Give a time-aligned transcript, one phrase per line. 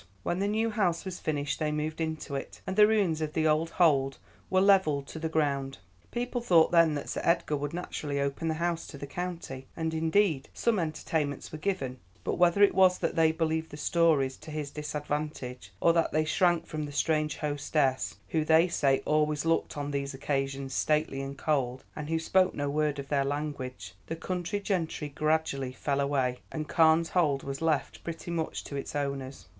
[0.23, 3.45] When the new house was finished they moved into it, and the ruins of the
[3.47, 4.17] old Hold
[4.49, 5.77] were levelled to the ground.
[6.09, 9.93] People thought then that Sir Edgar would naturally open the house to the county, and,
[9.93, 14.49] indeed, some entertainments were given, but whether it was that they believed the stories to
[14.49, 19.77] his disadvantage, or that they shrank from the strange hostess, who, they say, always looked
[19.77, 24.15] on these occasions stately and cold, and who spoke no word of their language, the
[24.15, 29.47] country gentry gradually fell away, and Carne's Hold was left pretty much to its owners.